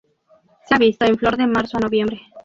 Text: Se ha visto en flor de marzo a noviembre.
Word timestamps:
Se 0.67 0.73
ha 0.73 0.77
visto 0.79 1.05
en 1.05 1.15
flor 1.15 1.37
de 1.37 1.45
marzo 1.45 1.77
a 1.77 1.81
noviembre. 1.81 2.21